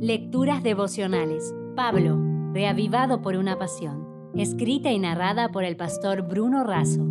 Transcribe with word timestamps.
Lecturas 0.00 0.62
devocionales. 0.62 1.54
Pablo, 1.74 2.20
reavivado 2.52 3.22
por 3.22 3.34
una 3.34 3.58
pasión. 3.58 4.30
Escrita 4.34 4.90
y 4.90 4.98
narrada 4.98 5.48
por 5.48 5.64
el 5.64 5.74
pastor 5.78 6.20
Bruno 6.20 6.64
Razo. 6.64 7.02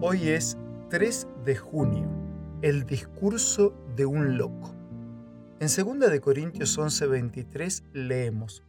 Hoy 0.00 0.30
es 0.30 0.58
3 0.90 1.28
de 1.44 1.54
junio, 1.54 2.08
el 2.60 2.86
discurso 2.86 3.72
de 3.94 4.04
un 4.04 4.36
loco. 4.36 4.74
En 5.60 5.68
2 5.68 6.10
de 6.10 6.20
Corintios 6.20 6.76
11:23 6.76 7.84
leemos: 7.92 8.64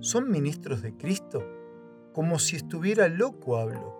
¿Son 0.00 0.30
ministros 0.30 0.82
de 0.82 0.94
Cristo? 0.94 1.42
Como 2.12 2.38
si 2.38 2.56
estuviera 2.56 3.08
loco 3.08 3.56
hablo. 3.56 3.94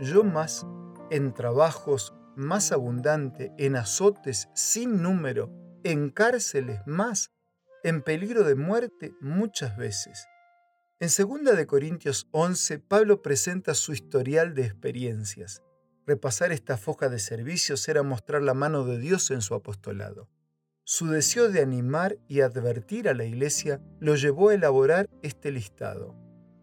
Yo 0.00 0.24
más 0.24 0.66
en 1.10 1.34
trabajos 1.34 2.14
más 2.36 2.72
abundante, 2.72 3.52
en 3.58 3.76
azotes 3.76 4.48
sin 4.54 5.02
número, 5.02 5.50
en 5.84 6.08
cárceles 6.08 6.80
más, 6.86 7.30
en 7.82 8.02
peligro 8.02 8.42
de 8.44 8.54
muerte 8.54 9.14
muchas 9.20 9.76
veces. 9.76 10.26
En 10.98 11.08
2 11.08 11.56
de 11.56 11.66
Corintios 11.66 12.26
11, 12.32 12.78
Pablo 12.78 13.20
presenta 13.20 13.74
su 13.74 13.92
historial 13.92 14.54
de 14.54 14.64
experiencias. 14.64 15.62
Repasar 16.06 16.52
esta 16.52 16.78
foja 16.78 17.10
de 17.10 17.18
servicios 17.18 17.86
era 17.88 18.02
mostrar 18.02 18.42
la 18.42 18.54
mano 18.54 18.84
de 18.84 18.98
Dios 18.98 19.30
en 19.30 19.42
su 19.42 19.54
apostolado. 19.54 20.30
Su 20.84 21.08
deseo 21.08 21.50
de 21.50 21.60
animar 21.60 22.16
y 22.28 22.40
advertir 22.40 23.08
a 23.08 23.14
la 23.14 23.24
iglesia 23.24 23.82
lo 24.00 24.16
llevó 24.16 24.48
a 24.48 24.54
elaborar 24.54 25.08
este 25.22 25.50
listado. 25.50 26.14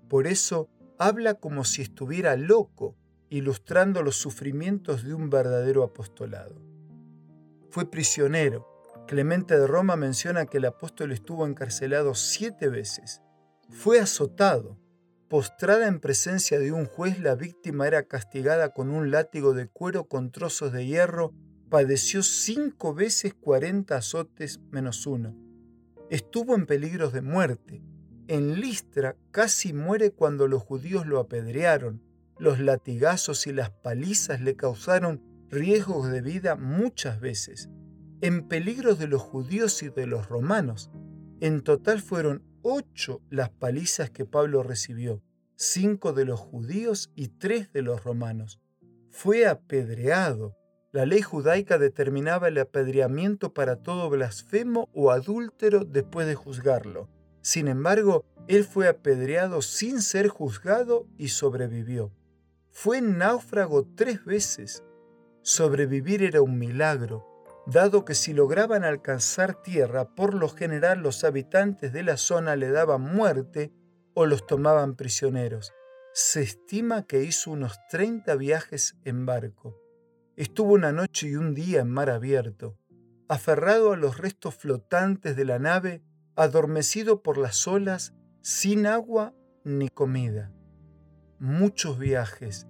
Por 0.09 0.25
eso 0.25 0.67
habla 0.97 1.35
como 1.35 1.63
si 1.63 1.83
estuviera 1.83 2.35
loco 2.35 2.95
ilustrando 3.29 4.03
los 4.03 4.15
sufrimientos 4.15 5.03
de 5.03 5.13
un 5.13 5.29
verdadero 5.29 5.83
apostolado. 5.83 6.61
Fue 7.69 7.89
prisionero. 7.89 8.70
Clemente 9.07 9.59
de 9.59 9.67
Roma 9.67 9.95
menciona 9.95 10.45
que 10.45 10.57
el 10.57 10.65
apóstol 10.65 11.11
estuvo 11.11 11.45
encarcelado 11.45 12.15
siete 12.15 12.69
veces. 12.69 13.21
Fue 13.69 13.99
azotado. 13.99 14.77
Postrada 15.29 15.87
en 15.87 15.99
presencia 15.99 16.59
de 16.59 16.71
un 16.71 16.85
juez, 16.85 17.19
la 17.19 17.35
víctima 17.35 17.87
era 17.87 18.03
castigada 18.03 18.69
con 18.69 18.89
un 18.89 19.11
látigo 19.11 19.53
de 19.53 19.67
cuero 19.67 20.05
con 20.05 20.31
trozos 20.31 20.71
de 20.73 20.85
hierro. 20.85 21.33
Padeció 21.69 22.23
cinco 22.23 22.93
veces 22.93 23.33
cuarenta 23.33 23.97
azotes 23.97 24.59
menos 24.71 25.05
uno. 25.07 25.35
Estuvo 26.09 26.55
en 26.55 26.65
peligros 26.65 27.13
de 27.13 27.21
muerte. 27.21 27.81
En 28.27 28.59
Listra 28.59 29.15
casi 29.31 29.73
muere 29.73 30.11
cuando 30.11 30.47
los 30.47 30.63
judíos 30.63 31.05
lo 31.05 31.19
apedrearon 31.19 32.01
los 32.41 32.59
latigazos 32.59 33.45
y 33.45 33.53
las 33.53 33.69
palizas 33.69 34.41
le 34.41 34.55
causaron 34.55 35.21
riesgos 35.51 36.09
de 36.09 36.21
vida 36.21 36.55
muchas 36.55 37.19
veces, 37.19 37.69
en 38.21 38.47
peligro 38.47 38.95
de 38.95 39.07
los 39.07 39.21
judíos 39.21 39.81
y 39.83 39.89
de 39.89 40.05
los 40.05 40.29
romanos. 40.29 40.91
En 41.39 41.61
total 41.61 42.01
fueron 42.01 42.43
ocho 42.61 43.21
las 43.29 43.49
palizas 43.49 44.11
que 44.11 44.25
Pablo 44.25 44.61
recibió, 44.63 45.23
cinco 45.55 46.13
de 46.13 46.25
los 46.25 46.39
judíos 46.39 47.11
y 47.15 47.29
tres 47.29 47.73
de 47.73 47.81
los 47.81 48.03
romanos. 48.03 48.59
Fue 49.09 49.47
apedreado. 49.47 50.55
La 50.91 51.05
ley 51.05 51.21
judaica 51.21 51.77
determinaba 51.77 52.49
el 52.49 52.57
apedreamiento 52.57 53.53
para 53.53 53.77
todo 53.77 54.09
blasfemo 54.09 54.89
o 54.93 55.11
adúltero 55.11 55.85
después 55.85 56.27
de 56.27 56.35
juzgarlo. 56.35 57.09
Sin 57.41 57.67
embargo, 57.67 58.25
él 58.47 58.65
fue 58.65 58.87
apedreado 58.87 59.61
sin 59.61 60.01
ser 60.01 60.27
juzgado 60.27 61.07
y 61.17 61.29
sobrevivió. 61.29 62.11
Fue 62.69 63.01
náufrago 63.01 63.87
tres 63.95 64.23
veces. 64.25 64.83
Sobrevivir 65.41 66.23
era 66.23 66.41
un 66.41 66.59
milagro, 66.59 67.30
dado 67.65 68.05
que 68.05 68.15
si 68.15 68.33
lograban 68.33 68.83
alcanzar 68.83 69.61
tierra, 69.61 70.15
por 70.15 70.33
lo 70.33 70.49
general 70.49 71.01
los 71.01 71.23
habitantes 71.23 71.93
de 71.93 72.03
la 72.03 72.17
zona 72.17 72.55
le 72.55 72.69
daban 72.69 73.01
muerte 73.01 73.73
o 74.13 74.25
los 74.25 74.45
tomaban 74.45 74.95
prisioneros. 74.95 75.73
Se 76.13 76.41
estima 76.41 77.03
que 77.03 77.23
hizo 77.23 77.51
unos 77.51 77.79
30 77.89 78.35
viajes 78.35 78.95
en 79.03 79.25
barco. 79.25 79.77
Estuvo 80.35 80.73
una 80.73 80.91
noche 80.91 81.29
y 81.29 81.35
un 81.35 81.53
día 81.53 81.81
en 81.81 81.89
mar 81.89 82.09
abierto, 82.09 82.77
aferrado 83.29 83.93
a 83.93 83.97
los 83.97 84.17
restos 84.17 84.55
flotantes 84.55 85.35
de 85.35 85.45
la 85.45 85.59
nave, 85.59 86.03
adormecido 86.35 87.21
por 87.21 87.37
las 87.37 87.67
olas, 87.67 88.13
sin 88.41 88.87
agua 88.87 89.33
ni 89.63 89.89
comida 89.89 90.51
muchos 91.41 91.97
viajes. 91.97 92.67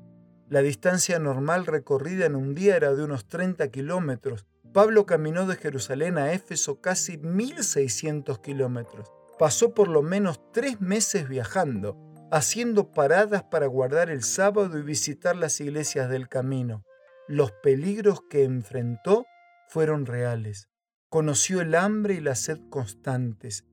La 0.50 0.62
distancia 0.62 1.20
normal 1.20 1.66
recorrida 1.66 2.26
en 2.26 2.38
un 2.38 2.56
día 2.56 2.78
era 2.78 2.96
de 2.96 3.04
unos 3.04 3.28
30 3.28 3.70
kilómetros. 3.70 4.48
Pablo 4.74 5.06
caminó 5.06 5.48
de 5.48 5.58
Jerusalén 5.58 6.18
a 6.18 6.32
Éfeso 6.32 6.80
casi 6.80 7.18
1.600 7.18 8.40
kilómetros. 8.42 9.12
Pasó 9.38 9.74
por 9.74 9.90
lo 9.90 10.02
menos 10.02 10.40
tres 10.54 10.80
meses 10.80 11.28
viajando, 11.28 11.98
haciendo 12.32 12.92
paradas 12.92 13.44
para 13.44 13.66
guardar 13.66 14.10
el 14.10 14.24
sábado 14.24 14.78
y 14.78 14.82
visitar 14.82 15.36
las 15.36 15.60
iglesias 15.60 16.10
del 16.10 16.30
camino. 16.30 16.86
Los 17.28 17.52
peligros 17.52 18.22
que 18.30 18.46
enfrentó 18.46 19.26
fueron 19.68 20.06
reales. 20.06 20.70
Conoció 21.10 21.60
el 21.60 21.76
hambre 21.76 22.14
y 22.14 22.22
la 22.22 22.36
sed 22.36 22.60
constantes. 22.70 23.66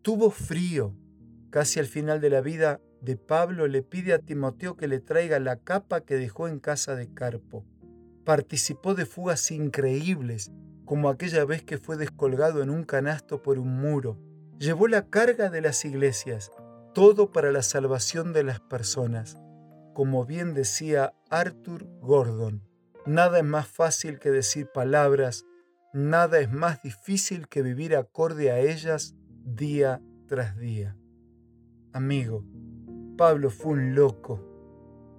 Tuvo 0.00 0.30
frío. 0.30 0.96
Casi 1.50 1.80
al 1.80 1.86
final 1.86 2.22
de 2.22 2.30
la 2.30 2.40
vida 2.40 2.80
de 3.02 3.18
Pablo 3.18 3.66
le 3.66 3.82
pide 3.82 4.14
a 4.14 4.20
Timoteo 4.20 4.74
que 4.76 4.88
le 4.88 5.00
traiga 5.00 5.38
la 5.38 5.56
capa 5.56 6.00
que 6.00 6.16
dejó 6.16 6.48
en 6.48 6.60
casa 6.60 6.96
de 6.96 7.12
Carpo. 7.12 7.66
Participó 8.26 8.96
de 8.96 9.06
fugas 9.06 9.52
increíbles, 9.52 10.50
como 10.84 11.08
aquella 11.08 11.44
vez 11.44 11.62
que 11.62 11.78
fue 11.78 11.96
descolgado 11.96 12.60
en 12.60 12.70
un 12.70 12.82
canasto 12.82 13.40
por 13.40 13.60
un 13.60 13.80
muro. 13.80 14.18
Llevó 14.58 14.88
la 14.88 15.08
carga 15.08 15.48
de 15.48 15.60
las 15.60 15.84
iglesias, 15.84 16.50
todo 16.92 17.30
para 17.30 17.52
la 17.52 17.62
salvación 17.62 18.32
de 18.32 18.42
las 18.42 18.58
personas. 18.58 19.38
Como 19.94 20.24
bien 20.24 20.54
decía 20.54 21.14
Arthur 21.30 21.86
Gordon, 22.00 22.64
nada 23.06 23.38
es 23.38 23.44
más 23.44 23.68
fácil 23.68 24.18
que 24.18 24.32
decir 24.32 24.68
palabras, 24.74 25.44
nada 25.92 26.40
es 26.40 26.50
más 26.50 26.82
difícil 26.82 27.46
que 27.46 27.62
vivir 27.62 27.94
acorde 27.94 28.50
a 28.50 28.58
ellas 28.58 29.14
día 29.44 30.02
tras 30.26 30.58
día. 30.58 30.96
Amigo, 31.92 32.44
Pablo 33.16 33.50
fue 33.50 33.74
un 33.74 33.94
loco 33.94 34.42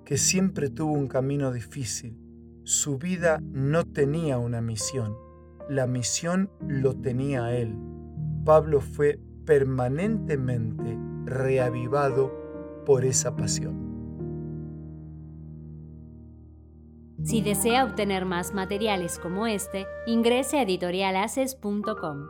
que 0.03 0.17
siempre 0.17 0.69
tuvo 0.69 0.91
un 0.91 1.07
camino 1.07 1.53
difícil. 1.53 2.26
Su 2.67 2.97
vida 2.97 3.39
no 3.53 3.85
tenía 3.85 4.39
una 4.39 4.59
misión, 4.59 5.15
la 5.69 5.87
misión 5.87 6.51
lo 6.67 6.95
tenía 6.95 7.55
él. 7.55 7.73
Pablo 8.43 8.81
fue 8.81 9.21
permanentemente 9.45 10.97
reavivado 11.23 12.29
por 12.85 13.05
esa 13.05 13.37
pasión. 13.37 13.87
Si 17.23 17.41
desea 17.41 17.85
obtener 17.85 18.25
más 18.25 18.53
materiales 18.53 19.17
como 19.17 19.47
este, 19.47 19.87
ingrese 20.05 20.57
a 20.57 20.63
editorialaces.com. 20.63 22.27